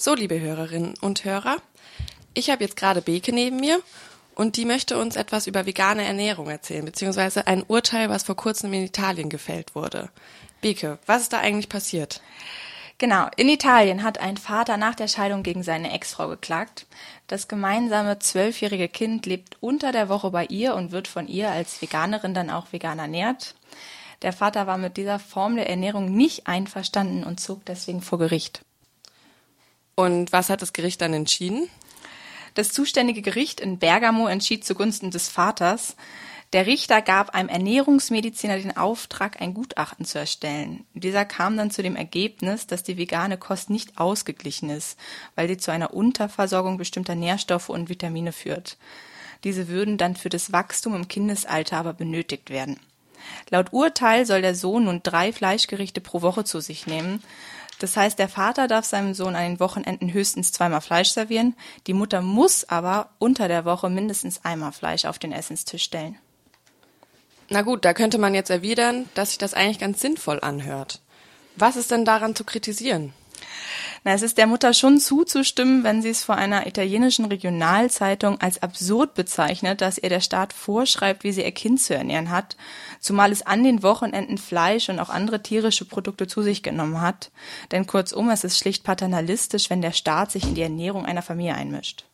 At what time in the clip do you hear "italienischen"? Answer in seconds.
76.66-77.24